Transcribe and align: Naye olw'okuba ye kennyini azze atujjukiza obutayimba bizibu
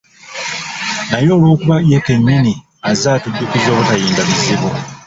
Naye 1.09 1.29
olw'okuba 1.35 1.75
ye 1.89 1.99
kennyini 2.05 2.53
azze 2.89 3.07
atujjukiza 3.15 3.67
obutayimba 3.71 4.21
bizibu 4.27 4.67